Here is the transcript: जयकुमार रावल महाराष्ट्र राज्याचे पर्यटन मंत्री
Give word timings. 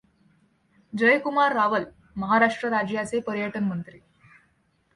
जयकुमार 0.93 1.53
रावल 1.53 1.83
महाराष्ट्र 2.17 2.69
राज्याचे 2.69 3.19
पर्यटन 3.19 3.63
मंत्री 3.63 3.99